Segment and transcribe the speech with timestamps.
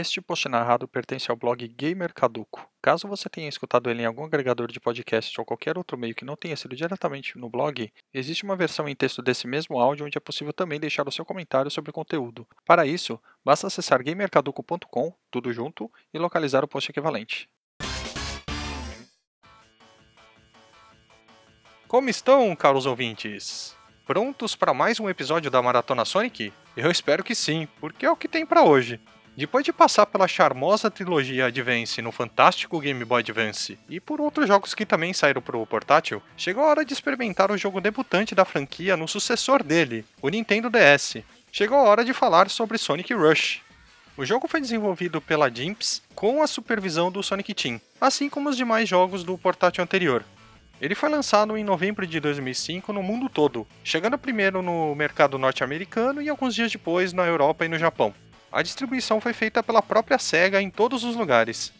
[0.00, 2.66] Este post narrado pertence ao blog Gamer Caduco.
[2.80, 6.24] Caso você tenha escutado ele em algum agregador de podcast ou qualquer outro meio que
[6.24, 10.16] não tenha sido diretamente no blog, existe uma versão em texto desse mesmo áudio onde
[10.16, 12.48] é possível também deixar o seu comentário sobre o conteúdo.
[12.64, 17.46] Para isso, basta acessar gamercaduco.com, tudo junto, e localizar o post equivalente.
[21.86, 23.76] Como estão, caros ouvintes?
[24.06, 26.54] Prontos para mais um episódio da Maratona Sonic?
[26.74, 28.98] Eu espero que sim, porque é o que tem para hoje.
[29.40, 34.46] Depois de passar pela charmosa trilogia Advance no fantástico Game Boy Advance e por outros
[34.46, 38.34] jogos que também saíram para o portátil, chegou a hora de experimentar o jogo debutante
[38.34, 41.24] da franquia no sucessor dele, o Nintendo DS.
[41.50, 43.62] Chegou a hora de falar sobre Sonic Rush.
[44.14, 48.58] O jogo foi desenvolvido pela Jimps com a supervisão do Sonic Team, assim como os
[48.58, 50.22] demais jogos do portátil anterior.
[50.82, 56.20] Ele foi lançado em novembro de 2005 no mundo todo, chegando primeiro no mercado norte-americano
[56.20, 58.14] e alguns dias depois na Europa e no Japão
[58.52, 61.72] a distribuição foi feita pela própria SEGA em todos os lugares.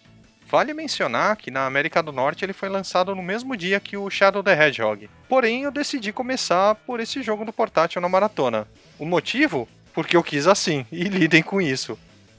[0.47, 4.11] Vale mencionar que na América do Norte ele foi lançado no mesmo dia que o
[4.11, 5.09] Shadow the Hedgehog.
[5.29, 8.67] Porém, eu decidi começar por esse jogo do portátil na maratona.
[8.99, 9.69] O motivo?
[9.95, 11.97] Porque eu quis assim, e lidem com isso.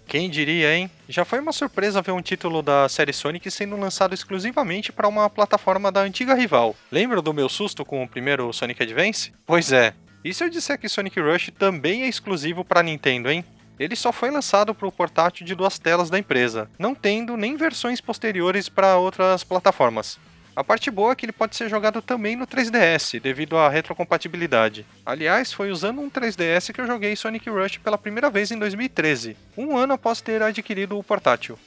[0.07, 0.91] Quem diria, hein?
[1.07, 5.29] Já foi uma surpresa ver um título da série Sonic sendo lançado exclusivamente para uma
[5.29, 6.75] plataforma da antiga rival.
[6.91, 9.31] Lembra do meu susto com o primeiro Sonic Advance?
[9.45, 9.93] Pois é.
[10.21, 13.45] E se eu disser que Sonic Rush também é exclusivo para Nintendo, hein?
[13.81, 17.57] Ele só foi lançado para o portátil de duas telas da empresa, não tendo nem
[17.57, 20.19] versões posteriores para outras plataformas.
[20.55, 24.85] A parte boa é que ele pode ser jogado também no 3DS, devido à retrocompatibilidade.
[25.03, 29.35] Aliás, foi usando um 3DS que eu joguei Sonic Rush pela primeira vez em 2013,
[29.57, 31.57] um ano após ter adquirido o portátil.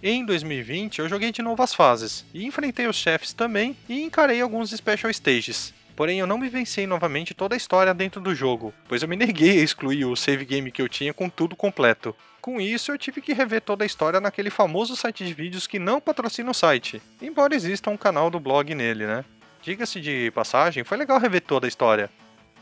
[0.00, 4.40] Em 2020, eu joguei de novo as fases, e enfrentei os chefes também e encarei
[4.40, 5.74] alguns Special Stages.
[5.96, 9.58] Porém, eu não vivenciei novamente toda a história dentro do jogo, pois eu me neguei
[9.60, 12.14] a excluir o save game que eu tinha com tudo completo.
[12.42, 15.78] Com isso, eu tive que rever toda a história naquele famoso site de vídeos que
[15.78, 19.24] não patrocina o site, embora exista um canal do blog nele, né?
[19.62, 22.10] Diga-se de passagem, foi legal rever toda a história.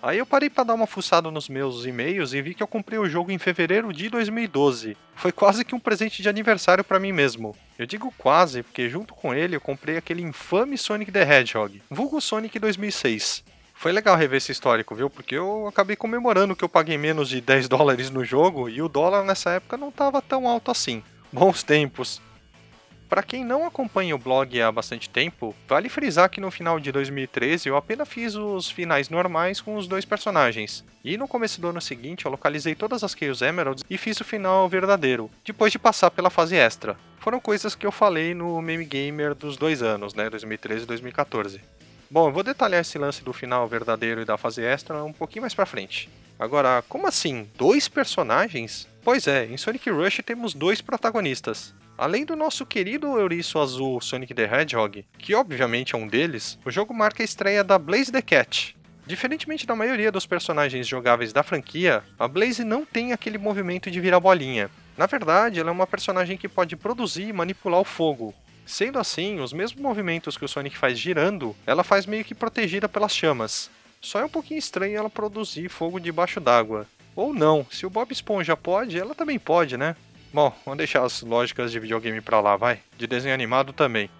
[0.05, 2.99] Aí eu parei para dar uma fuçada nos meus e-mails e vi que eu comprei
[2.99, 4.99] o jogo em fevereiro de 2012.
[5.17, 7.57] Foi quase que um presente de aniversário para mim mesmo.
[7.79, 12.21] Eu digo quase porque junto com ele eu comprei aquele infame Sonic the Hedgehog, vulgo
[12.21, 13.43] Sonic 2006.
[13.73, 15.09] Foi legal rever esse histórico, viu?
[15.09, 18.91] Porque eu acabei comemorando que eu paguei menos de 10 dólares no jogo e o
[18.91, 21.03] dólar nessa época não estava tão alto assim.
[21.33, 22.21] Bons tempos.
[23.15, 26.91] Para quem não acompanha o blog há bastante tempo, vale frisar que no final de
[26.91, 30.85] 2013 eu apenas fiz os finais normais com os dois personagens.
[31.05, 34.25] E no começo do ano seguinte eu localizei todas as Chaos Emeralds e fiz o
[34.25, 36.97] final verdadeiro, depois de passar pela fase extra.
[37.21, 41.61] Foram coisas que eu falei no Meme Gamer dos dois anos, né, 2013 e 2014.
[42.11, 45.43] Bom, eu vou detalhar esse lance do final verdadeiro e da fase extra um pouquinho
[45.43, 46.11] mais pra frente.
[46.37, 47.49] Agora, como assim?
[47.57, 48.89] Dois personagens?
[49.05, 51.73] Pois é, em Sonic Rush temos dois protagonistas.
[51.97, 56.71] Além do nosso querido Euriço Azul Sonic the Hedgehog, que obviamente é um deles, o
[56.71, 58.77] jogo marca a estreia da Blaze the Cat.
[59.07, 64.01] Diferentemente da maioria dos personagens jogáveis da franquia, a Blaze não tem aquele movimento de
[64.01, 64.69] virar bolinha.
[64.97, 68.35] Na verdade, ela é uma personagem que pode produzir e manipular o fogo.
[68.67, 72.89] Sendo assim, os mesmos movimentos que o Sonic faz girando, ela faz meio que protegida
[72.89, 73.71] pelas chamas.
[74.01, 76.89] Só é um pouquinho estranho ela produzir fogo debaixo d'água.
[77.15, 79.95] Ou não, se o Bob Esponja pode, ela também pode, né?
[80.35, 82.81] Bom, vamos deixar as lógicas de videogame pra lá, vai.
[82.99, 84.11] De desenho animado também.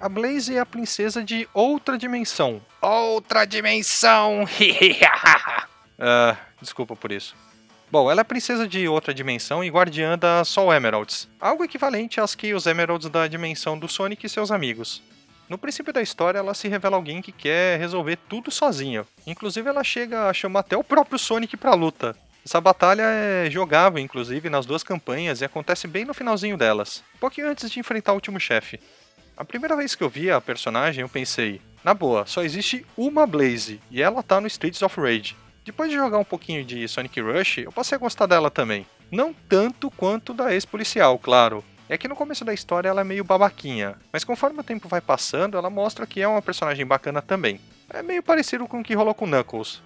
[0.00, 2.62] A Blaze é a princesa de outra dimensão.
[2.80, 4.44] Outra dimensão!
[4.44, 4.46] uh,
[6.62, 7.34] desculpa por isso.
[7.90, 12.36] Bom, ela é princesa de outra dimensão e guardiã da Soul Emeralds, algo equivalente às
[12.36, 15.02] que os Emeralds da dimensão do Sonic e seus amigos.
[15.48, 19.04] No princípio da história, ela se revela alguém que quer resolver tudo sozinha.
[19.26, 22.14] Inclusive, ela chega a chamar até o próprio Sonic pra luta.
[22.46, 27.18] Essa batalha é jogável, inclusive, nas duas campanhas e acontece bem no finalzinho delas, um
[27.18, 28.78] pouquinho antes de enfrentar o último chefe.
[29.36, 33.26] A primeira vez que eu vi a personagem, eu pensei, na boa, só existe uma
[33.26, 35.36] Blaze e ela tá no Streets of Rage.
[35.64, 38.86] Depois de jogar um pouquinho de Sonic Rush, eu passei a gostar dela também.
[39.10, 41.64] Não tanto quanto da ex-policial, claro.
[41.88, 45.00] É que no começo da história ela é meio babaquinha, mas conforme o tempo vai
[45.00, 47.60] passando, ela mostra que é uma personagem bacana também.
[47.90, 49.82] É meio parecido com o que rolou com Knuckles.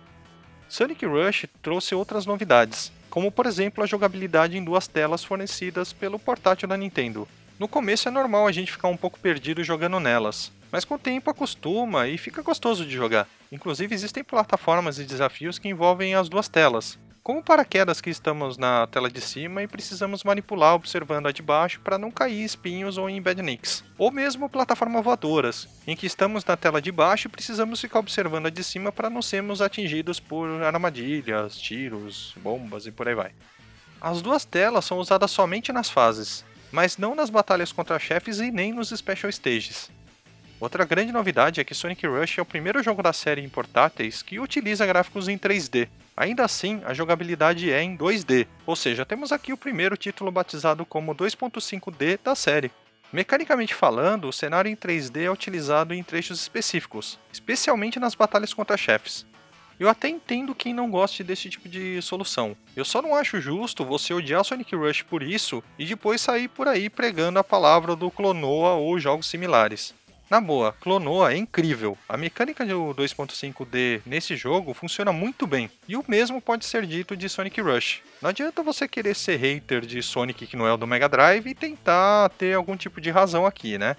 [0.70, 6.16] Sonic Rush trouxe outras novidades, como por exemplo a jogabilidade em duas telas fornecidas pelo
[6.16, 7.26] portátil da Nintendo.
[7.58, 10.98] No começo é normal a gente ficar um pouco perdido jogando nelas, mas com o
[10.98, 13.26] tempo acostuma e fica gostoso de jogar.
[13.50, 16.96] Inclusive existem plataformas e desafios que envolvem as duas telas,
[17.30, 21.80] como paraquedas que estamos na tela de cima e precisamos manipular observando a de baixo
[21.80, 23.84] para não cair espinhos ou em badnicks.
[23.96, 28.46] Ou mesmo plataformas voadoras, em que estamos na tela de baixo e precisamos ficar observando
[28.46, 33.30] a de cima para não sermos atingidos por armadilhas, tiros, bombas e por aí vai.
[34.00, 38.50] As duas telas são usadas somente nas fases, mas não nas batalhas contra chefes e
[38.50, 39.88] nem nos Special Stages.
[40.58, 44.20] Outra grande novidade é que Sonic Rush é o primeiro jogo da série em portáteis
[44.20, 45.88] que utiliza gráficos em 3D.
[46.20, 50.84] Ainda assim, a jogabilidade é em 2D, ou seja, temos aqui o primeiro título batizado
[50.84, 52.70] como 2.5D da série.
[53.10, 58.76] Mecanicamente falando, o cenário em 3D é utilizado em trechos específicos, especialmente nas batalhas contra
[58.76, 59.24] chefes.
[59.78, 62.54] Eu até entendo quem não goste desse tipo de solução.
[62.76, 66.68] Eu só não acho justo você odiar Sonic Rush por isso e depois sair por
[66.68, 69.94] aí pregando a palavra do Clonoa ou jogos similares.
[70.30, 71.98] Na boa, Clonoa é incrível.
[72.08, 75.68] A mecânica do 2.5D nesse jogo funciona muito bem.
[75.88, 78.00] E o mesmo pode ser dito de Sonic Rush.
[78.22, 81.48] Não adianta você querer ser hater de Sonic que não é o do Mega Drive
[81.48, 83.96] e tentar ter algum tipo de razão aqui, né?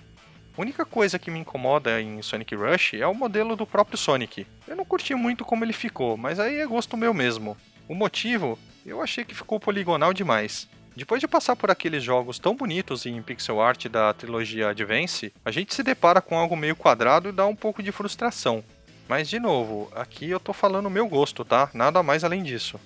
[0.57, 4.47] A única coisa que me incomoda em Sonic Rush é o modelo do próprio Sonic.
[4.65, 7.57] Eu não curti muito como ele ficou, mas aí é gosto meu mesmo.
[7.89, 10.69] O motivo, eu achei que ficou poligonal demais.
[10.95, 15.49] Depois de passar por aqueles jogos tão bonitos em pixel art da trilogia Advance, a
[15.49, 18.61] gente se depara com algo meio quadrado e dá um pouco de frustração.
[19.07, 21.69] Mas de novo, aqui eu tô falando o meu gosto, tá?
[21.73, 22.79] Nada mais além disso.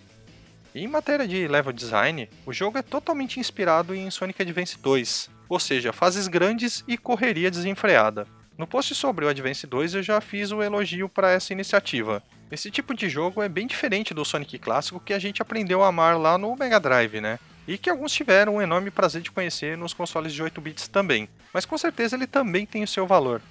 [0.73, 5.29] E em matéria de level design, o jogo é totalmente inspirado em Sonic Advance 2,
[5.49, 8.27] ou seja, fases grandes e correria desenfreada.
[8.55, 12.21] No post sobre o Advance 2 eu já fiz o elogio para essa iniciativa.
[12.51, 15.87] Esse tipo de jogo é bem diferente do Sonic clássico que a gente aprendeu a
[15.87, 17.39] amar lá no Mega Drive, né?
[17.67, 21.27] E que alguns tiveram um enorme prazer de conhecer nos consoles de 8 bits também.
[21.53, 23.41] Mas com certeza ele também tem o seu valor.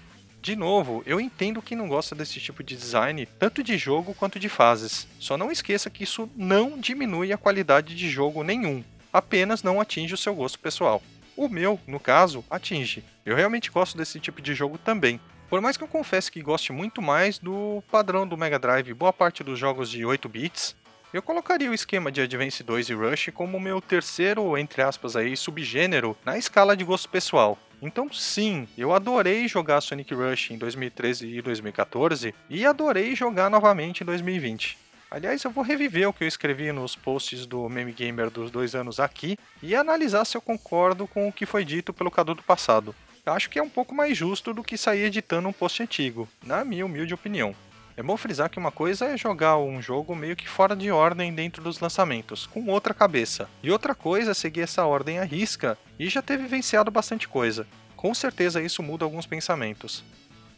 [0.40, 4.38] De novo, eu entendo quem não gosta desse tipo de design, tanto de jogo quanto
[4.38, 5.08] de fases.
[5.18, 10.12] Só não esqueça que isso não diminui a qualidade de jogo nenhum, apenas não atinge
[10.12, 11.02] o seu gosto pessoal.
[11.34, 13.02] O meu, no caso, atinge.
[13.24, 15.18] Eu realmente gosto desse tipo de jogo também.
[15.48, 19.12] Por mais que eu confesse que goste muito mais do padrão do Mega Drive boa
[19.12, 20.76] parte dos jogos de 8 bits,
[21.14, 25.36] eu colocaria o esquema de Advance 2 e Rush como meu terceiro, entre aspas aí,
[25.36, 27.56] subgênero na escala de gosto pessoal.
[27.80, 34.00] Então sim, eu adorei jogar Sonic Rush em 2013 e 2014 e adorei jogar novamente
[34.00, 34.76] em 2020.
[35.08, 38.74] Aliás, eu vou reviver o que eu escrevi nos posts do Meme Gamer dos dois
[38.74, 42.42] anos aqui e analisar se eu concordo com o que foi dito pelo Cadu do
[42.42, 42.92] passado.
[43.24, 46.28] Eu acho que é um pouco mais justo do que sair editando um post antigo,
[46.44, 47.54] na minha humilde opinião.
[47.96, 51.32] É bom frisar que uma coisa é jogar um jogo meio que fora de ordem
[51.32, 55.78] dentro dos lançamentos, com outra cabeça, e outra coisa é seguir essa ordem à risca
[55.96, 57.66] e já ter vivenciado bastante coisa.
[57.94, 60.04] Com certeza isso muda alguns pensamentos.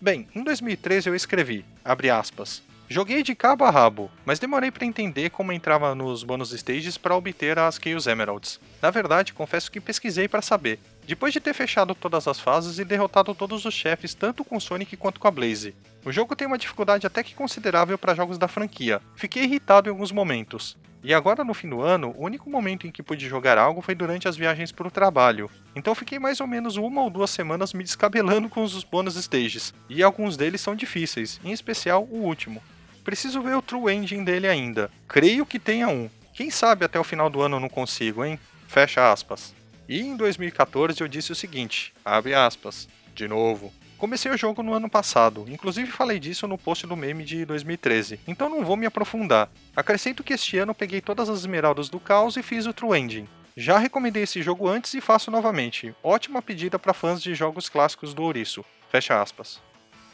[0.00, 4.86] Bem, em 2013 eu escrevi, abre aspas, Joguei de cabo a rabo, mas demorei para
[4.86, 8.60] entender como entrava nos bônus stages para obter as Chaos Emeralds.
[8.80, 10.78] Na verdade, confesso que pesquisei para saber.
[11.06, 14.96] Depois de ter fechado todas as fases e derrotado todos os chefes tanto com Sonic
[14.96, 15.72] quanto com a Blaze.
[16.04, 19.00] O jogo tem uma dificuldade até que considerável para jogos da franquia.
[19.14, 20.76] Fiquei irritado em alguns momentos.
[21.04, 23.94] E agora no fim do ano, o único momento em que pude jogar algo foi
[23.94, 25.48] durante as viagens para o trabalho.
[25.76, 29.72] Então fiquei mais ou menos uma ou duas semanas me descabelando com os bônus stages,
[29.88, 32.60] e alguns deles são difíceis, em especial o último.
[33.04, 34.90] Preciso ver o True Engine dele ainda.
[35.06, 36.10] Creio que tenha um.
[36.34, 38.36] Quem sabe até o final do ano eu não consigo, hein?
[38.66, 39.55] Fecha aspas.
[39.88, 43.72] E em 2014 eu disse o seguinte, abre aspas, de novo.
[43.96, 48.20] Comecei o jogo no ano passado, inclusive falei disso no post do meme de 2013,
[48.28, 49.48] então não vou me aprofundar.
[49.74, 53.26] Acrescento que este ano peguei todas as esmeraldas do caos e fiz o True Ending.
[53.56, 55.94] Já recomendei esse jogo antes e faço novamente.
[56.02, 58.62] Ótima pedida para fãs de jogos clássicos do Ouriço.
[58.90, 59.62] Fecha aspas.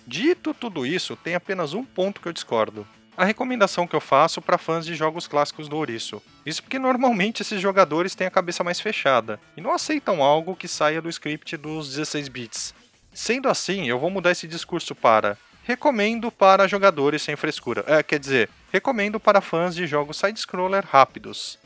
[0.07, 2.87] Dito tudo isso, tem apenas um ponto que eu discordo.
[3.16, 6.23] A recomendação que eu faço para fãs de jogos clássicos do Ouriço.
[6.47, 10.66] Isso porque normalmente esses jogadores têm a cabeça mais fechada e não aceitam algo que
[10.66, 12.75] saia do script dos 16 bits.
[13.12, 17.85] Sendo assim, eu vou mudar esse discurso para recomendo para jogadores sem frescura.
[17.87, 21.59] É, quer dizer, recomendo para fãs de jogos side-scroller rápidos.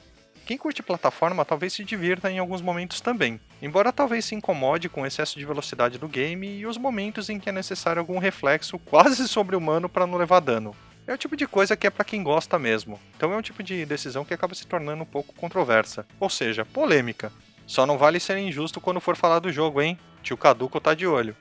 [0.44, 5.02] Quem curte plataforma talvez se divirta em alguns momentos também, embora talvez se incomode com
[5.02, 8.78] o excesso de velocidade do game e os momentos em que é necessário algum reflexo
[8.78, 10.74] quase sobre-humano para não levar dano.
[11.06, 13.62] É o tipo de coisa que é para quem gosta mesmo, então é um tipo
[13.62, 17.32] de decisão que acaba se tornando um pouco controversa, ou seja, polêmica.
[17.66, 19.98] Só não vale ser injusto quando for falar do jogo, hein?
[20.22, 21.36] Tio Caduco tá de olho.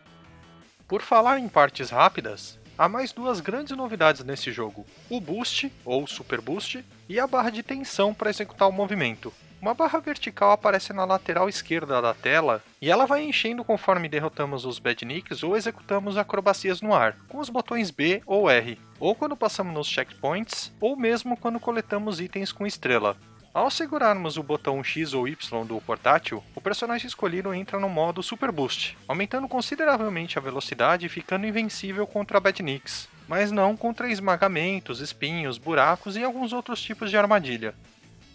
[0.87, 6.05] Por falar em partes rápidas, Há mais duas grandes novidades nesse jogo: o Boost, ou
[6.05, 9.33] Super Boost, e a barra de tensão para executar o movimento.
[9.65, 14.63] Uma barra vertical aparece na lateral esquerda da tela e ela vai enchendo conforme derrotamos
[14.63, 19.35] os badniks ou executamos acrobacias no ar, com os botões B ou R, ou quando
[19.35, 23.17] passamos nos checkpoints, ou mesmo quando coletamos itens com estrela.
[23.51, 28.21] Ao segurarmos o botão X ou Y do portátil, o personagem escolhido entra no modo
[28.21, 34.99] Super Boost, aumentando consideravelmente a velocidade e ficando invencível contra Badniks, mas não contra esmagamentos,
[34.99, 37.73] espinhos, buracos e alguns outros tipos de armadilha.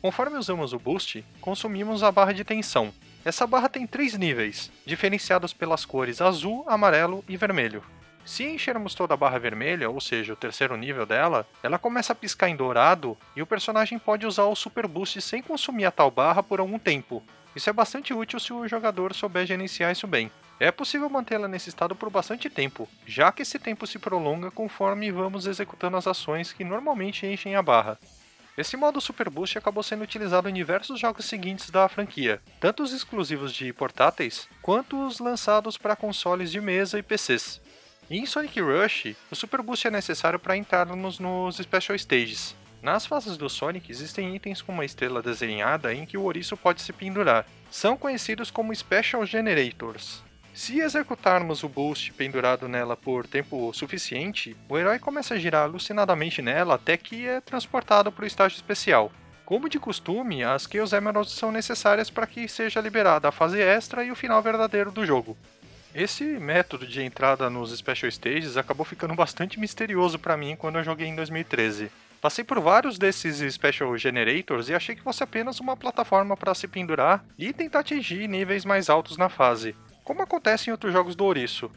[0.00, 2.92] Conforme usamos o boost, consumimos a barra de tensão.
[3.22, 7.82] Essa barra tem três níveis, diferenciados pelas cores azul, amarelo e vermelho.
[8.24, 12.16] Se enchermos toda a barra vermelha, ou seja, o terceiro nível dela, ela começa a
[12.16, 16.10] piscar em dourado e o personagem pode usar o Super Boost sem consumir a tal
[16.10, 17.22] barra por algum tempo.
[17.54, 20.30] Isso é bastante útil se o jogador souber gerenciar isso bem.
[20.58, 25.10] É possível mantê-la nesse estado por bastante tempo, já que esse tempo se prolonga conforme
[25.10, 27.98] vamos executando as ações que normalmente enchem a barra.
[28.60, 32.92] Esse modo Super Boost acabou sendo utilizado em diversos jogos seguintes da franquia, tanto os
[32.92, 37.58] exclusivos de portáteis, quanto os lançados para consoles de mesa e PCs.
[38.10, 42.54] Em Sonic Rush, o Super Boost é necessário para entrarmos nos Special Stages.
[42.82, 46.82] Nas fases do Sonic existem itens com uma estrela desenhada em que o ouriço pode
[46.82, 47.46] se pendurar.
[47.70, 50.22] São conhecidos como Special Generators.
[50.60, 56.42] Se executarmos o boost pendurado nela por tempo suficiente, o herói começa a girar alucinadamente
[56.42, 59.10] nela até que é transportado para o estágio especial.
[59.46, 64.04] Como de costume, as Chaos Emeralds são necessárias para que seja liberada a fase extra
[64.04, 65.34] e o final verdadeiro do jogo.
[65.94, 70.84] Esse método de entrada nos Special Stages acabou ficando bastante misterioso para mim quando eu
[70.84, 71.90] joguei em 2013.
[72.20, 76.68] Passei por vários desses Special Generators e achei que fosse apenas uma plataforma para se
[76.68, 79.74] pendurar e tentar atingir níveis mais altos na fase
[80.10, 81.70] como acontece em outros jogos do Ouriço.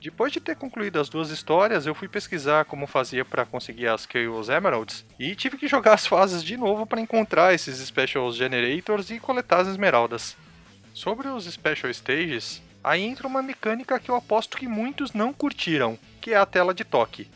[0.00, 4.06] Depois de ter concluído as duas histórias, eu fui pesquisar como fazia para conseguir as
[4.08, 9.10] Chaos Emeralds e tive que jogar as fases de novo para encontrar esses Special Generators
[9.10, 10.36] e coletar as esmeraldas.
[10.94, 15.98] Sobre os Special Stages, aí entra uma mecânica que eu aposto que muitos não curtiram,
[16.20, 17.28] que é a tela de toque.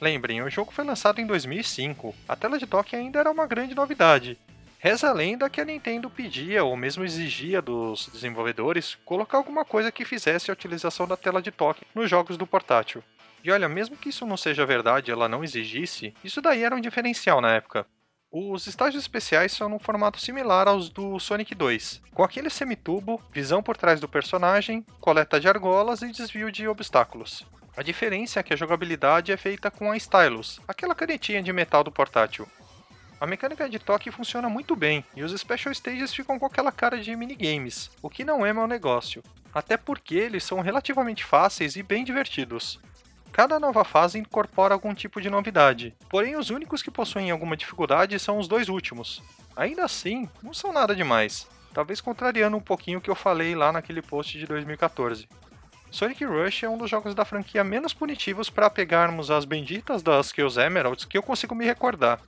[0.00, 3.74] Lembrem, o jogo foi lançado em 2005, a tela de toque ainda era uma grande
[3.74, 4.38] novidade,
[4.86, 9.90] Reza a lenda que a Nintendo pedia ou mesmo exigia dos desenvolvedores colocar alguma coisa
[9.90, 13.02] que fizesse a utilização da tela de toque nos jogos do portátil.
[13.42, 16.80] E olha, mesmo que isso não seja verdade, ela não exigisse, isso daí era um
[16.80, 17.84] diferencial na época.
[18.30, 23.64] Os estágios especiais são num formato similar aos do Sonic 2, com aquele semitubo, visão
[23.64, 27.44] por trás do personagem, coleta de argolas e desvio de obstáculos.
[27.76, 31.82] A diferença é que a jogabilidade é feita com a Stylus, aquela canetinha de metal
[31.82, 32.46] do portátil.
[33.18, 37.00] A mecânica de toque funciona muito bem, e os Special Stages ficam com aquela cara
[37.00, 39.22] de minigames, o que não é mau negócio,
[39.54, 42.78] até porque eles são relativamente fáceis e bem divertidos.
[43.32, 48.18] Cada nova fase incorpora algum tipo de novidade, porém os únicos que possuem alguma dificuldade
[48.18, 49.22] são os dois últimos.
[49.56, 53.72] Ainda assim, não são nada demais, talvez contrariando um pouquinho o que eu falei lá
[53.72, 55.26] naquele post de 2014.
[55.90, 60.32] Sonic Rush é um dos jogos da franquia menos punitivos para pegarmos as benditas das
[60.32, 62.20] Kills Emeralds que eu consigo me recordar,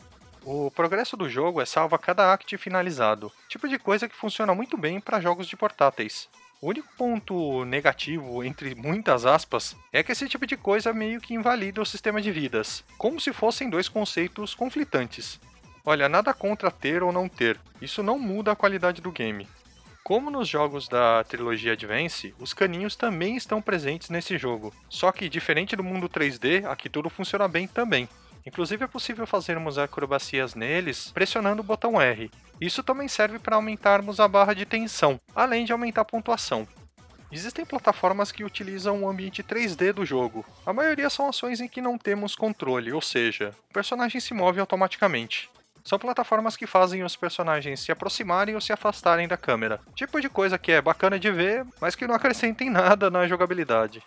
[0.45, 4.54] o progresso do jogo é salvo a cada act finalizado, tipo de coisa que funciona
[4.54, 6.28] muito bem para jogos de portáteis.
[6.61, 11.35] O único ponto negativo, entre muitas aspas, é que esse tipo de coisa meio que
[11.35, 15.40] invalida o sistema de vidas, como se fossem dois conceitos conflitantes.
[15.85, 19.49] Olha, nada contra ter ou não ter, isso não muda a qualidade do game.
[20.02, 25.28] Como nos jogos da trilogia Advance, os caninhos também estão presentes nesse jogo, só que
[25.28, 28.09] diferente do mundo 3D, aqui tudo funciona bem também.
[28.47, 32.30] Inclusive é possível fazermos acrobacias neles pressionando o botão R.
[32.61, 36.66] Isso também serve para aumentarmos a barra de tensão, além de aumentar a pontuação.
[37.30, 40.47] Existem plataformas que utilizam o ambiente 3D do jogo.
[40.64, 44.59] A maioria são ações em que não temos controle, ou seja, o personagem se move
[44.59, 45.50] automaticamente.
[45.85, 49.80] São plataformas que fazem os personagens se aproximarem ou se afastarem da câmera.
[49.95, 54.02] Tipo de coisa que é bacana de ver, mas que não acrescentem nada na jogabilidade.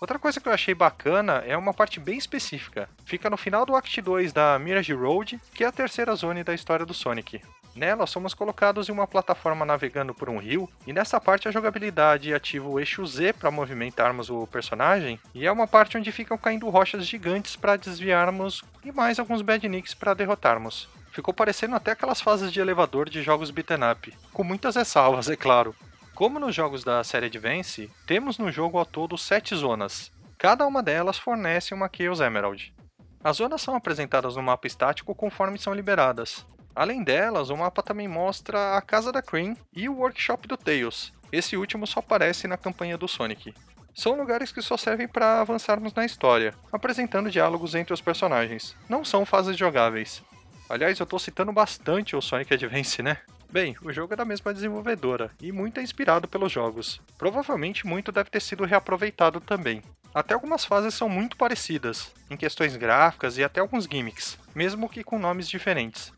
[0.00, 2.88] Outra coisa que eu achei bacana é uma parte bem específica.
[3.04, 6.54] Fica no final do Act 2 da Mirage Road, que é a terceira zona da
[6.54, 7.40] história do Sonic.
[7.74, 12.32] Nela, somos colocados em uma plataforma navegando por um rio, e nessa parte a jogabilidade
[12.32, 16.68] ativa o eixo Z para movimentarmos o personagem, e é uma parte onde ficam caindo
[16.68, 20.88] rochas gigantes para desviarmos e mais alguns badniks para derrotarmos.
[21.12, 25.36] Ficou parecendo até aquelas fases de elevador de jogos beat'em up, com muitas ressalvas, é
[25.36, 25.74] claro.
[26.18, 30.10] Como nos jogos da série Advance, temos no jogo ao todo sete zonas.
[30.36, 32.74] Cada uma delas fornece uma Chaos Emerald.
[33.22, 36.44] As zonas são apresentadas no mapa estático conforme são liberadas.
[36.74, 41.12] Além delas, o mapa também mostra a casa da Cream e o workshop do Tails.
[41.30, 43.54] Esse último só aparece na campanha do Sonic.
[43.94, 48.74] São lugares que só servem para avançarmos na história, apresentando diálogos entre os personagens.
[48.88, 50.20] Não são fases jogáveis.
[50.68, 53.18] Aliás, eu estou citando bastante o Sonic Advance, né?
[53.50, 57.00] Bem, o jogo é da mesma desenvolvedora e muito é inspirado pelos jogos.
[57.16, 59.82] Provavelmente muito deve ter sido reaproveitado também.
[60.14, 65.02] Até algumas fases são muito parecidas, em questões gráficas e até alguns gimmicks, mesmo que
[65.02, 66.12] com nomes diferentes.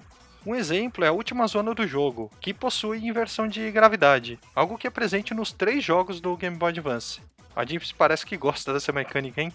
[0.44, 4.88] Um exemplo é a última zona do jogo, que possui inversão de gravidade, algo que
[4.88, 7.20] é presente nos três jogos do Game Boy Advance.
[7.54, 9.52] A Dips parece que gosta dessa mecânica, hein?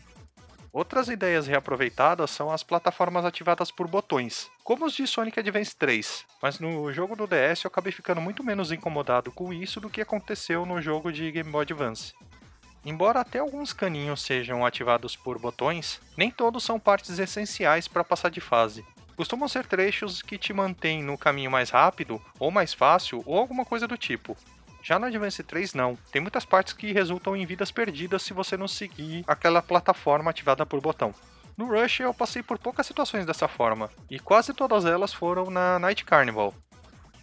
[0.75, 6.25] Outras ideias reaproveitadas são as plataformas ativadas por botões, como os de Sonic Advance 3,
[6.41, 10.01] mas no jogo do DS eu acabei ficando muito menos incomodado com isso do que
[10.01, 12.13] aconteceu no jogo de Game Boy Advance.
[12.84, 18.27] Embora até alguns caninhos sejam ativados por botões, nem todos são partes essenciais para passar
[18.27, 18.84] de fase.
[19.15, 23.63] Costumam ser trechos que te mantêm no caminho mais rápido, ou mais fácil, ou alguma
[23.63, 24.36] coisa do tipo.
[24.86, 25.98] Já no Advance 3, não.
[26.12, 30.63] Tem muitas partes que resultam em vidas perdidas se você não seguir aquela plataforma ativada
[30.63, 31.12] por botão.
[31.58, 35.80] No Rush eu passei por poucas situações dessa forma, e quase todas elas foram na
[35.80, 36.54] Night Carnival.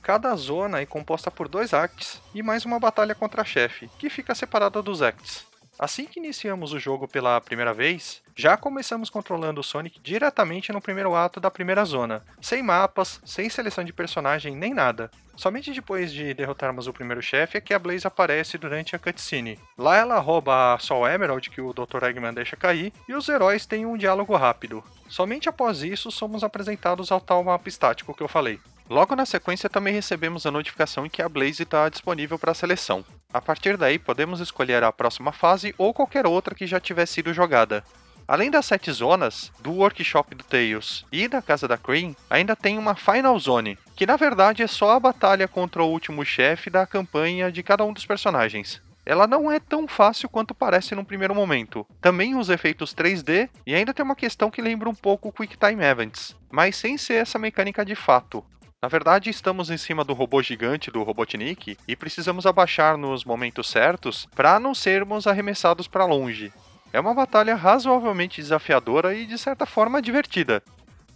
[0.02, 4.35] Cada zona é composta por dois acts e mais uma batalha contra chefe, que fica
[4.35, 5.47] separada dos acts.
[5.83, 10.81] Assim que iniciamos o jogo pela primeira vez, já começamos controlando o Sonic diretamente no
[10.81, 15.11] primeiro ato da primeira zona, sem mapas, sem seleção de personagem nem nada.
[15.35, 19.59] Somente depois de derrotarmos o primeiro chefe é que a Blaze aparece durante a cutscene.
[19.77, 22.05] Lá ela rouba a Sol Emerald que o Dr.
[22.05, 24.85] Eggman deixa cair e os heróis têm um diálogo rápido.
[25.09, 28.61] Somente após isso somos apresentados ao tal mapa estático que eu falei.
[28.89, 33.05] Logo na sequência também recebemos a notificação que a Blaze está disponível para seleção.
[33.33, 37.33] A partir daí podemos escolher a próxima fase ou qualquer outra que já tiver sido
[37.33, 37.83] jogada.
[38.29, 42.79] Além das sete zonas, do workshop do Tails e da casa da Cream, ainda tem
[42.79, 46.87] uma Final Zone, que na verdade é só a batalha contra o último chefe da
[46.87, 48.81] campanha de cada um dos personagens.
[49.05, 51.85] Ela não é tão fácil quanto parece num primeiro momento.
[52.01, 55.57] Também usa efeitos 3D e ainda tem uma questão que lembra um pouco o Quick
[55.57, 58.45] Time Events, mas sem ser essa mecânica de fato.
[58.83, 63.69] Na verdade, estamos em cima do robô gigante do Robotnik e precisamos abaixar nos momentos
[63.69, 66.53] certos para não sermos arremessados para longe.
[66.93, 70.61] É uma batalha razoavelmente desafiadora e de certa forma divertida.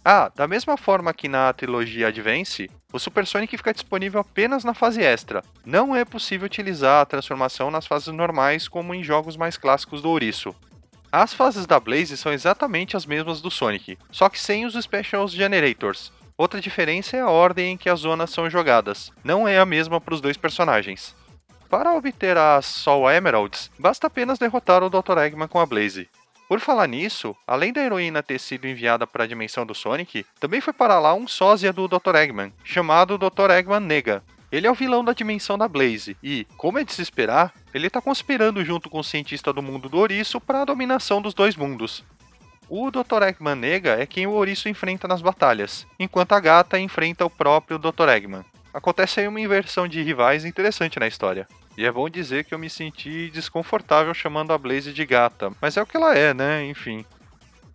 [0.03, 4.73] Ah, da mesma forma que na trilogia Advance, o Super Sonic fica disponível apenas na
[4.73, 5.43] fase extra.
[5.65, 10.09] Não é possível utilizar a transformação nas fases normais como em jogos mais clássicos do
[10.09, 10.55] ouriço.
[11.11, 15.27] As fases da Blaze são exatamente as mesmas do Sonic, só que sem os Special
[15.27, 19.65] Generators, Outra diferença é a ordem em que as zonas são jogadas, não é a
[19.65, 21.15] mesma para os dois personagens.
[21.67, 25.17] Para obter as Soul Emeralds, basta apenas derrotar o Dr.
[25.17, 26.07] Eggman com a Blaze.
[26.47, 30.61] Por falar nisso, além da heroína ter sido enviada para a dimensão do Sonic, também
[30.61, 32.15] foi para lá um sósia do Dr.
[32.15, 33.49] Eggman, chamado Dr.
[33.57, 34.23] Eggman Nega.
[34.51, 37.87] Ele é o vilão da dimensão da Blaze e, como é de se esperar, ele
[37.87, 41.55] está conspirando junto com o cientista do mundo do Ouriço para a dominação dos dois
[41.55, 42.05] mundos.
[42.69, 43.23] O Dr.
[43.23, 47.79] Eggman Nega é quem o Ouriço enfrenta nas batalhas, enquanto a gata enfrenta o próprio
[47.79, 48.09] Dr.
[48.09, 48.43] Eggman.
[48.73, 51.47] Acontece aí uma inversão de rivais interessante na história.
[51.77, 55.77] E é bom dizer que eu me senti desconfortável chamando a Blaze de gata, mas
[55.77, 56.65] é o que ela é, né?
[56.65, 57.05] Enfim.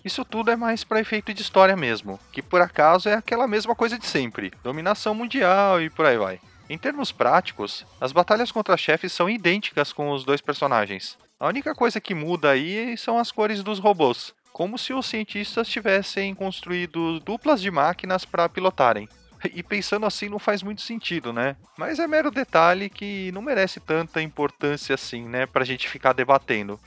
[0.05, 3.75] Isso tudo é mais para efeito de história mesmo, que por acaso é aquela mesma
[3.75, 6.39] coisa de sempre: dominação mundial e por aí vai.
[6.69, 11.17] Em termos práticos, as batalhas contra chefes são idênticas com os dois personagens.
[11.41, 15.69] A única coisa que muda aí são as cores dos robôs, como se os cientistas
[15.69, 19.09] tivessem construído duplas de máquinas para pilotarem.
[19.55, 21.57] E pensando assim não faz muito sentido, né?
[21.77, 26.79] Mas é mero detalhe que não merece tanta importância assim, né, pra gente ficar debatendo.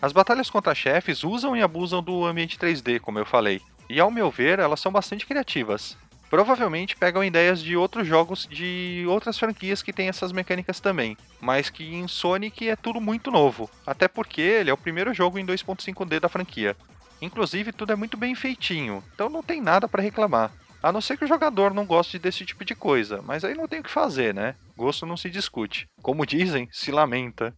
[0.00, 3.60] As batalhas contra chefes usam e abusam do ambiente 3D, como eu falei.
[3.88, 5.96] E ao meu ver, elas são bastante criativas.
[6.28, 11.70] Provavelmente pegam ideias de outros jogos de outras franquias que têm essas mecânicas também, mas
[11.70, 15.46] que em Sonic é tudo muito novo, até porque ele é o primeiro jogo em
[15.46, 16.76] 2.5D da franquia.
[17.20, 20.52] Inclusive, tudo é muito bem feitinho, então não tem nada para reclamar.
[20.82, 23.66] A não ser que o jogador não goste desse tipo de coisa, mas aí não
[23.66, 24.54] tem o que fazer, né?
[24.76, 25.88] Gosto não se discute.
[26.02, 27.54] Como dizem, se lamenta.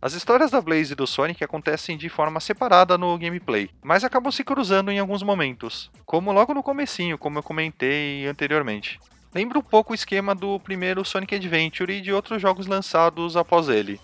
[0.00, 4.30] As histórias da Blaze e do Sonic acontecem de forma separada no gameplay, mas acabam
[4.32, 8.98] se cruzando em alguns momentos, como logo no comecinho, como eu comentei anteriormente.
[9.34, 13.68] Lembra um pouco o esquema do primeiro Sonic Adventure e de outros jogos lançados após
[13.68, 14.00] ele.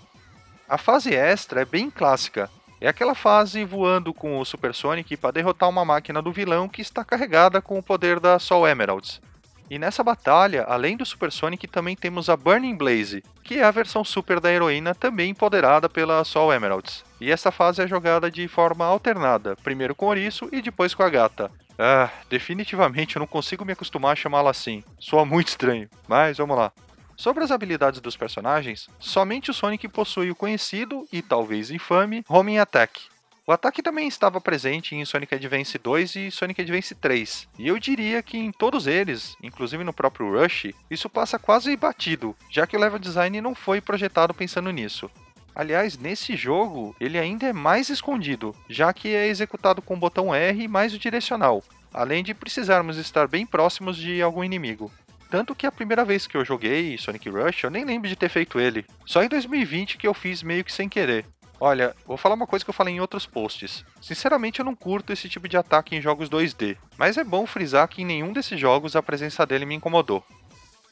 [0.69, 2.51] A fase extra é bem clássica,
[2.85, 6.83] é aquela fase voando com o Super Sonic para derrotar uma máquina do vilão que
[6.83, 9.23] está carregada com o poder da Soul Emeralds.
[9.71, 13.71] E nessa batalha, além do Super Sonic, também temos a Burning Blaze, que é a
[13.71, 17.03] versão super da heroína também empoderada pela Soul Emeralds.
[17.19, 21.03] E essa fase é jogada de forma alternada, primeiro com o Ouriço e depois com
[21.03, 21.51] a gata.
[21.79, 24.85] Ah, definitivamente eu não consigo me acostumar a chamá-la assim.
[24.99, 26.71] Soa muito estranho, mas vamos lá.
[27.17, 32.59] Sobre as habilidades dos personagens, somente o Sonic possui o conhecido e talvez infame Homing
[32.59, 33.03] Attack.
[33.47, 37.79] O ataque também estava presente em Sonic Advance 2 e Sonic Advance 3, e eu
[37.79, 42.75] diria que em todos eles, inclusive no próprio Rush, isso passa quase batido, já que
[42.75, 45.11] o level design não foi projetado pensando nisso.
[45.55, 50.35] Aliás, nesse jogo, ele ainda é mais escondido, já que é executado com o botão
[50.35, 54.91] R mais o direcional, além de precisarmos estar bem próximos de algum inimigo.
[55.35, 58.29] Tanto que a primeira vez que eu joguei Sonic Rush, eu nem lembro de ter
[58.29, 58.87] feito ele.
[59.05, 61.27] Só em 2020 que eu fiz meio que sem querer.
[61.59, 63.85] Olha, vou falar uma coisa que eu falei em outros posts.
[64.01, 67.89] Sinceramente, eu não curto esse tipo de ataque em jogos 2D, mas é bom frisar
[67.89, 70.25] que em nenhum desses jogos a presença dele me incomodou.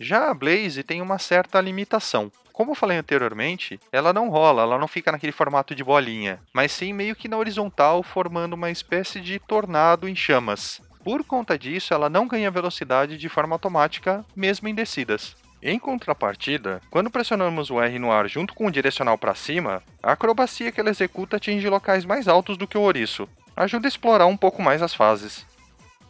[0.01, 2.29] Já a Blaze tem uma certa limitação.
[2.53, 6.73] Como eu falei anteriormente, ela não rola, ela não fica naquele formato de bolinha, mas
[6.73, 10.83] sim meio que na horizontal, formando uma espécie de tornado em chamas.
[11.05, 15.37] Por conta disso, ela não ganha velocidade de forma automática, mesmo em descidas.
[15.61, 20.13] Em contrapartida, quando pressionamos o R no ar junto com o direcional para cima, a
[20.13, 23.29] acrobacia que ela executa atinge locais mais altos do que o ouriço.
[23.57, 25.47] Ajuda a explorar um pouco mais as fases.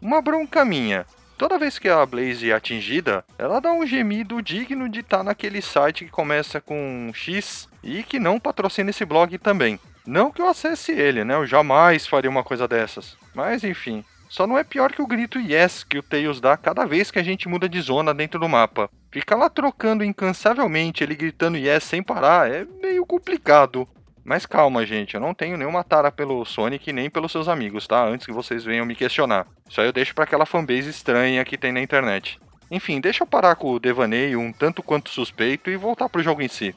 [0.01, 1.05] Uma bronca minha.
[1.37, 5.25] Toda vez que a Blaze é atingida, ela dá um gemido digno de estar tá
[5.25, 9.79] naquele site que começa com X e que não patrocina esse blog também.
[10.07, 11.35] Não que eu acesse ele, né?
[11.35, 13.17] Eu jamais faria uma coisa dessas.
[13.35, 16.87] Mas enfim, só não é pior que o grito yes que o Tails dá cada
[16.87, 18.89] vez que a gente muda de zona dentro do mapa.
[19.11, 23.87] Ficar lá trocando incansavelmente, ele gritando yes sem parar, é meio complicado.
[24.25, 28.07] Mas calma, gente, eu não tenho nenhuma tara pelo Sonic nem pelos seus amigos, tá?
[28.07, 29.47] Antes que vocês venham me questionar.
[29.69, 32.41] Isso aí eu deixo para aquela fanbase estranha que tem na internet.
[32.71, 36.41] Enfim, deixa eu parar com o devaneio um tanto quanto suspeito e voltar pro jogo
[36.41, 36.75] em si.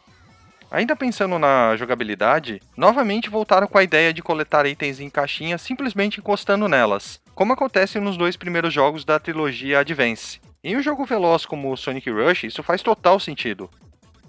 [0.70, 6.20] Ainda pensando na jogabilidade, novamente voltaram com a ideia de coletar itens em caixinhas simplesmente
[6.20, 10.40] encostando nelas, como acontece nos dois primeiros jogos da trilogia Advance.
[10.64, 13.70] Em um jogo veloz como Sonic Rush, isso faz total sentido.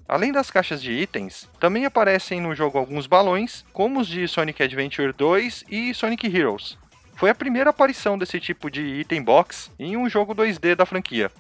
[0.09, 4.61] Além das caixas de itens, também aparecem no jogo alguns balões, como os de Sonic
[4.61, 6.77] Adventure 2 e Sonic Heroes.
[7.14, 11.31] Foi a primeira aparição desse tipo de item box em um jogo 2D da franquia.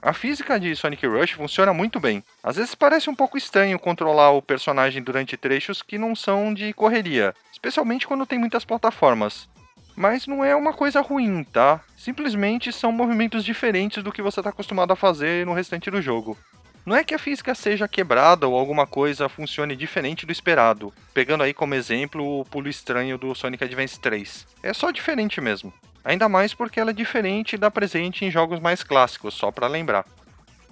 [0.00, 2.24] A física de Sonic Rush funciona muito bem.
[2.42, 6.72] Às vezes parece um pouco estranho controlar o personagem durante trechos que não são de
[6.72, 9.48] correria, especialmente quando tem muitas plataformas.
[9.94, 11.80] Mas não é uma coisa ruim, tá?
[11.96, 16.36] Simplesmente são movimentos diferentes do que você está acostumado a fazer no restante do jogo.
[16.84, 21.44] Não é que a física seja quebrada ou alguma coisa funcione diferente do esperado, pegando
[21.44, 24.46] aí como exemplo o pulo estranho do Sonic Advance 3.
[24.62, 25.72] É só diferente mesmo.
[26.04, 30.04] Ainda mais porque ela é diferente da presente em jogos mais clássicos, só para lembrar.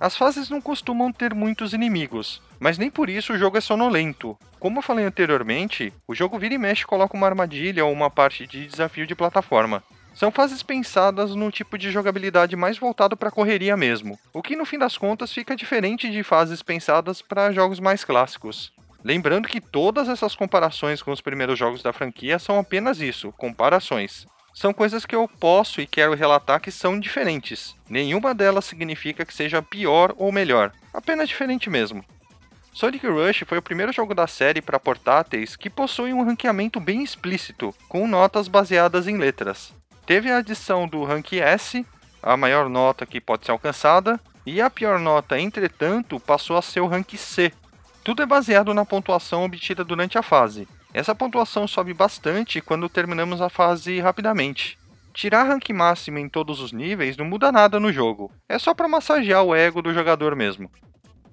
[0.00, 4.34] As fases não costumam ter muitos inimigos, mas nem por isso o jogo é sonolento.
[4.58, 8.46] Como eu falei anteriormente, o jogo vira e mexe coloca uma armadilha ou uma parte
[8.46, 9.84] de desafio de plataforma.
[10.14, 14.64] São fases pensadas no tipo de jogabilidade mais voltado para correria mesmo, o que no
[14.64, 18.72] fim das contas fica diferente de fases pensadas para jogos mais clássicos.
[19.04, 24.26] Lembrando que todas essas comparações com os primeiros jogos da franquia são apenas isso, comparações
[24.54, 27.74] são coisas que eu posso e quero relatar que são diferentes.
[27.88, 32.04] Nenhuma delas significa que seja pior ou melhor, apenas diferente mesmo.
[32.72, 37.02] Sonic Rush foi o primeiro jogo da série para portáteis que possui um ranqueamento bem
[37.02, 39.74] explícito, com notas baseadas em letras.
[40.06, 41.84] Teve a adição do Rank S,
[42.22, 46.80] a maior nota que pode ser alcançada, e a pior nota, entretanto, passou a ser
[46.80, 47.52] o Rank C.
[48.02, 53.40] Tudo é baseado na pontuação obtida durante a fase, essa pontuação sobe bastante quando terminamos
[53.40, 54.78] a fase rapidamente.
[55.12, 58.88] Tirar rank máximo em todos os níveis não muda nada no jogo, é só para
[58.88, 60.70] massagear o ego do jogador mesmo.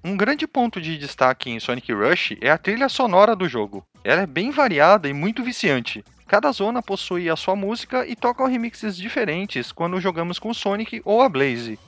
[0.04, 3.84] Um grande ponto de destaque em Sonic Rush é a trilha sonora do jogo.
[4.04, 6.04] Ela é bem variada e muito viciante.
[6.26, 11.20] Cada zona possui a sua música e toca remixes diferentes quando jogamos com Sonic ou
[11.22, 11.78] a Blaze.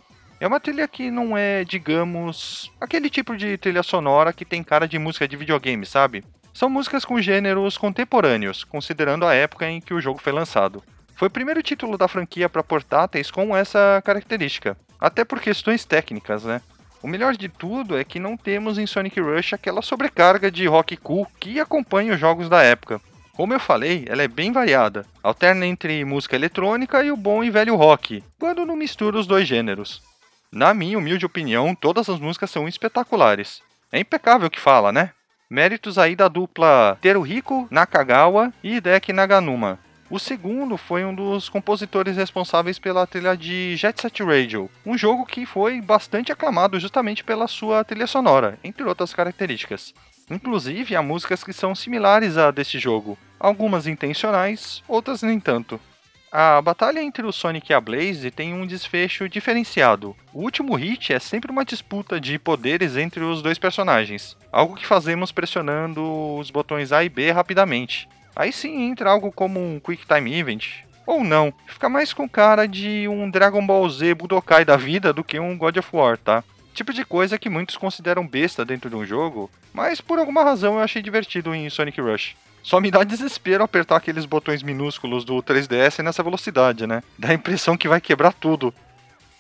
[0.41, 4.89] É uma trilha que não é, digamos, aquele tipo de trilha sonora que tem cara
[4.89, 6.25] de música de videogame, sabe?
[6.53, 10.83] São músicas com gêneros contemporâneos, considerando a época em que o jogo foi lançado.
[11.15, 16.45] Foi o primeiro título da franquia para portáteis com essa característica, até por questões técnicas,
[16.45, 16.61] né?
[17.03, 20.97] O melhor de tudo é que não temos em Sonic Rush aquela sobrecarga de rock
[20.97, 23.01] cool que acompanha os jogos da época.
[23.33, 27.51] Como eu falei, ela é bem variada, alterna entre música eletrônica e o bom e
[27.51, 30.03] velho rock, quando não mistura os dois gêneros.
[30.53, 33.63] Na minha humilde opinião, todas as músicas são espetaculares.
[33.91, 35.13] É impecável o que fala, né?
[35.51, 39.81] Méritos aí da dupla Teruhiko Nakagawa e Hideki Naganuma.
[40.09, 45.27] O segundo foi um dos compositores responsáveis pela trilha de Jet Set Radio, um jogo
[45.27, 49.93] que foi bastante aclamado justamente pela sua trilha sonora, entre outras características.
[50.31, 55.81] Inclusive, há músicas que são similares a deste jogo, algumas intencionais, outras nem tanto.
[56.33, 60.15] A batalha entre o Sonic e a Blaze tem um desfecho diferenciado.
[60.33, 64.87] O último hit é sempre uma disputa de poderes entre os dois personagens, algo que
[64.87, 68.09] fazemos pressionando os botões A e B rapidamente.
[68.37, 72.69] Aí sim entra algo como um Quick Time Event, ou não, fica mais com cara
[72.69, 76.45] de um Dragon Ball Z Budokai da vida do que um God of War, tá?
[76.73, 80.75] Tipo de coisa que muitos consideram besta dentro de um jogo, mas por alguma razão
[80.75, 82.37] eu achei divertido em Sonic Rush.
[82.63, 87.03] Só me dá desespero apertar aqueles botões minúsculos do 3DS nessa velocidade, né?
[87.19, 88.73] Dá a impressão que vai quebrar tudo.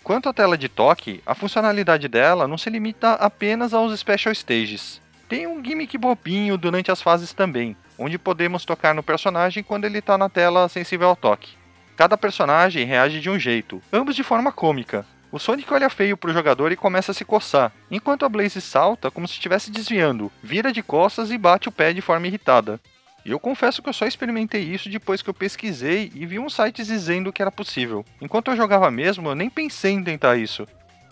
[0.03, 5.01] Quanto à tela de toque, a funcionalidade dela não se limita apenas aos Special Stages.
[5.29, 7.77] Tem um gimmick bobinho durante as fases também.
[8.01, 11.53] onde podemos tocar no personagem quando ele está na tela sensível ao toque.
[11.97, 15.05] Cada personagem reage de um jeito, ambos de forma cômica.
[15.31, 19.11] O Sonic olha feio pro jogador e começa a se coçar, enquanto a Blaze salta
[19.11, 22.81] como se estivesse desviando, vira de costas e bate o pé de forma irritada.
[23.25, 26.49] E eu confesso que eu só experimentei isso depois que eu pesquisei e vi um
[26.49, 28.05] site dizendo que era possível.
[28.21, 30.67] Enquanto eu jogava mesmo, eu nem pensei em tentar isso.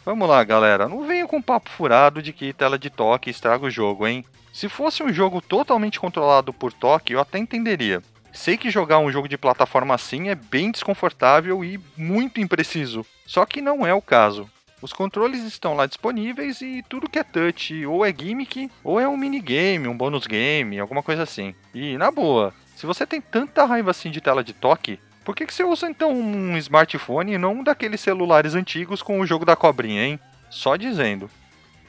[0.04, 3.70] Vamos lá, galera, não venha com papo furado de que tela de toque estraga o
[3.70, 4.24] jogo, hein?
[4.52, 8.02] Se fosse um jogo totalmente controlado por toque, eu até entenderia.
[8.32, 13.44] Sei que jogar um jogo de plataforma assim é bem desconfortável e muito impreciso, só
[13.44, 14.48] que não é o caso.
[14.80, 19.08] Os controles estão lá disponíveis e tudo que é touch ou é gimmick ou é
[19.08, 21.54] um minigame, um bônus game, alguma coisa assim.
[21.74, 25.44] E na boa, se você tem tanta raiva assim de tela de toque, por que,
[25.44, 29.44] que você usa então um smartphone e não um daqueles celulares antigos com o jogo
[29.44, 30.20] da cobrinha, hein?
[30.48, 31.28] Só dizendo.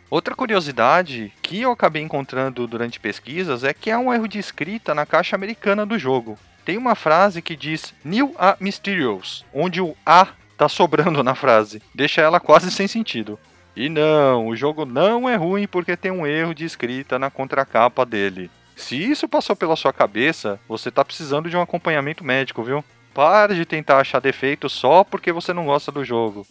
[0.10, 4.95] Outra curiosidade que eu acabei encontrando durante pesquisas é que há um erro de escrita
[4.95, 6.39] na caixa americana do jogo.
[6.65, 11.82] Tem uma frase que diz New a Mysterious, onde o A tá sobrando na frase,
[11.95, 13.39] deixa ela quase sem sentido.
[13.74, 18.06] E não, o jogo não é ruim porque tem um erro de escrita na contracapa
[18.06, 18.52] dele.
[18.76, 22.84] Se isso passou pela sua cabeça, você tá precisando de um acompanhamento médico, viu?
[23.13, 26.45] Pare de tentar achar defeito só porque você não gosta do jogo.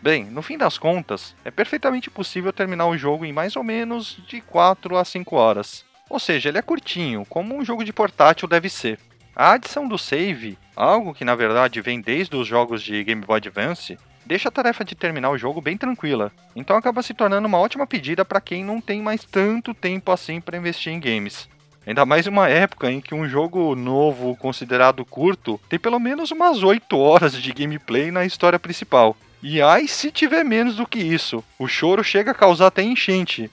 [0.00, 4.20] Bem, no fim das contas, é perfeitamente possível terminar o jogo em mais ou menos
[4.28, 5.84] de 4 a 5 horas.
[6.08, 9.00] Ou seja, ele é curtinho, como um jogo de portátil deve ser.
[9.34, 13.38] A adição do save, algo que na verdade vem desde os jogos de Game Boy
[13.38, 16.32] Advance, deixa a tarefa de terminar o jogo bem tranquila.
[16.54, 20.40] Então acaba se tornando uma ótima pedida para quem não tem mais tanto tempo assim
[20.40, 21.48] para investir em games.
[21.86, 26.62] Ainda mais uma época em que um jogo novo, considerado curto, tem pelo menos umas
[26.62, 29.16] 8 horas de gameplay na história principal.
[29.42, 33.50] E ai se tiver menos do que isso, o choro chega a causar até enchente.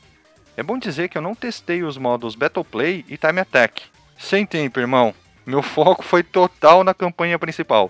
[0.55, 3.81] É bom dizer que eu não testei os modos Battle Play e Time Attack.
[4.17, 5.15] Sem tempo, irmão.
[5.49, 7.89] Meu foco foi total na campanha principal.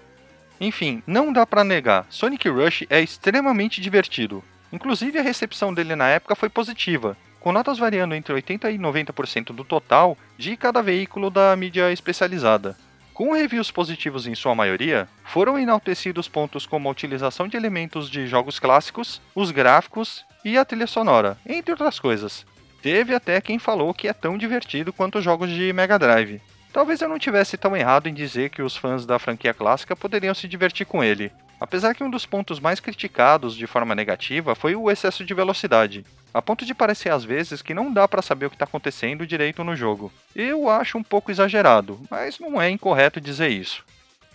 [0.62, 4.42] Enfim, não dá para negar, Sonic Rush é extremamente divertido.
[4.72, 9.48] Inclusive a recepção dele na época foi positiva, com notas variando entre 80 e 90%
[9.48, 12.78] do total de cada veículo da mídia especializada.
[13.14, 18.26] Com reviews positivos em sua maioria, foram enaltecidos pontos como a utilização de elementos de
[18.26, 22.46] jogos clássicos, os gráficos e a trilha sonora, entre outras coisas.
[22.82, 27.02] Teve até quem falou que é tão divertido quanto os jogos de Mega Drive, Talvez
[27.02, 30.48] eu não tivesse tão errado em dizer que os fãs da franquia clássica poderiam se
[30.48, 34.90] divertir com ele, apesar que um dos pontos mais criticados de forma negativa foi o
[34.90, 38.50] excesso de velocidade, a ponto de parecer às vezes que não dá para saber o
[38.50, 40.12] que está acontecendo direito no jogo.
[40.36, 43.84] Eu acho um pouco exagerado, mas não é incorreto dizer isso.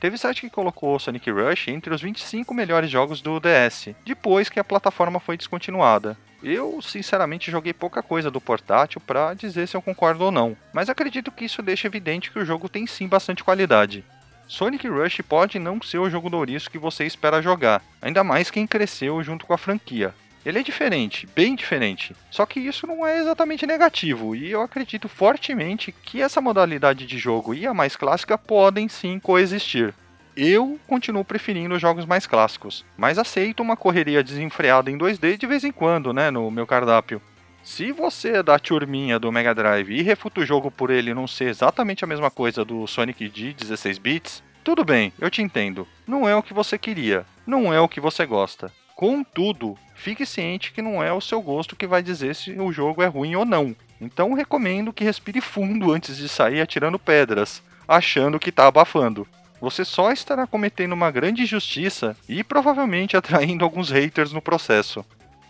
[0.01, 4.61] Teve site que colocou Sonic Rush entre os 25 melhores jogos do DS, depois que
[4.61, 6.19] a plataforma foi descontinuada.
[6.45, 10.91] Eu, sinceramente, joguei pouca coisa do portátil para dizer se eu concordo ou não, mas
[10.91, 14.05] acredito que isso deixa evidente que o jogo tem sim bastante qualidade.
[14.47, 18.51] Sonic Rush pode não ser o jogo do ouriço que você espera jogar, ainda mais
[18.51, 20.15] quem cresceu junto com a franquia.
[20.45, 22.15] Ele é diferente, bem diferente.
[22.31, 27.17] Só que isso não é exatamente negativo, e eu acredito fortemente que essa modalidade de
[27.17, 29.95] jogo e a mais clássica podem sim coexistir.
[30.37, 35.47] Eu continuo preferindo os jogos mais clássicos, mas aceito uma correria desenfreada em 2D de
[35.47, 37.23] vez em quando, né, no meu cardápio.
[37.63, 41.29] Se você é da turminha do Mega Drive e refuta o jogo por ele não
[41.29, 45.87] ser exatamente a mesma coisa do Sonic de 16 bits, tudo bem, eu te entendo.
[46.07, 48.73] Não é o que você queria, não é o que você gosta.
[48.97, 53.03] Contudo, fique ciente que não é o seu gosto que vai dizer se o jogo
[53.03, 53.75] é ruim ou não.
[54.01, 59.27] Então recomendo que respire fundo antes de sair atirando pedras, achando que está abafando.
[59.65, 65.03] Você só estará cometendo uma grande injustiça e provavelmente atraindo alguns haters no processo.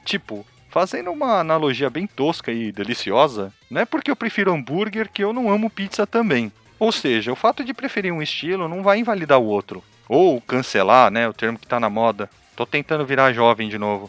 [0.05, 5.24] Tipo, fazendo uma analogia bem tosca e deliciosa, não é porque eu prefiro hambúrguer que
[5.24, 6.53] eu não amo pizza também.
[6.79, 9.83] Ou seja, o fato de preferir um estilo não vai invalidar o outro.
[10.09, 12.31] Ou cancelar, né, o termo que está na moda.
[12.55, 14.09] Tô tentando virar jovem de novo.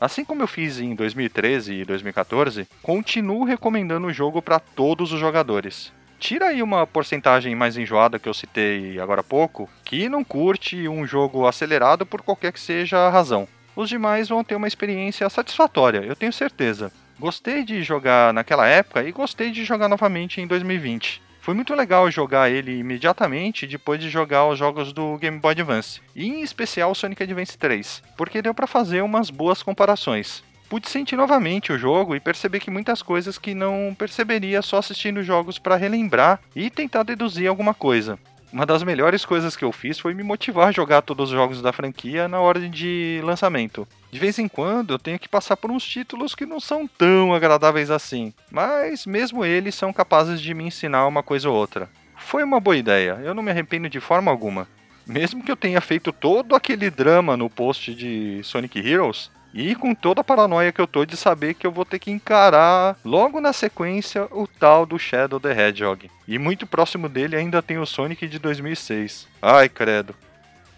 [0.00, 5.18] Assim como eu fiz em 2013 e 2014, continuo recomendando o jogo para todos os
[5.18, 5.92] jogadores.
[6.22, 10.86] Tira aí uma porcentagem mais enjoada que eu citei agora há pouco, que não curte
[10.86, 13.48] um jogo acelerado por qualquer que seja a razão.
[13.74, 16.92] Os demais vão ter uma experiência satisfatória, eu tenho certeza.
[17.18, 21.20] Gostei de jogar naquela época e gostei de jogar novamente em 2020.
[21.40, 26.00] Foi muito legal jogar ele imediatamente depois de jogar os jogos do Game Boy Advance,
[26.14, 30.44] e em especial Sonic Advance 3, porque deu para fazer umas boas comparações.
[30.72, 35.22] Pude sentir novamente o jogo e perceber que muitas coisas que não perceberia só assistindo
[35.22, 38.18] jogos para relembrar e tentar deduzir alguma coisa.
[38.50, 41.60] Uma das melhores coisas que eu fiz foi me motivar a jogar todos os jogos
[41.60, 43.86] da franquia na ordem de lançamento.
[44.10, 47.34] De vez em quando eu tenho que passar por uns títulos que não são tão
[47.34, 51.86] agradáveis assim, mas mesmo eles são capazes de me ensinar uma coisa ou outra.
[52.16, 54.66] Foi uma boa ideia, eu não me arrependo de forma alguma.
[55.06, 59.94] Mesmo que eu tenha feito todo aquele drama no post de Sonic Heroes, e com
[59.94, 63.40] toda a paranoia que eu tô de saber que eu vou ter que encarar logo
[63.40, 66.10] na sequência o tal do Shadow the Hedgehog.
[66.26, 69.28] E muito próximo dele ainda tem o Sonic de 2006.
[69.40, 70.14] Ai, credo.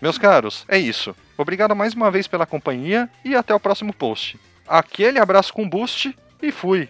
[0.00, 1.14] Meus caros, é isso.
[1.38, 4.38] Obrigado mais uma vez pela companhia e até o próximo post.
[4.66, 6.88] Aquele abraço com boost e fui!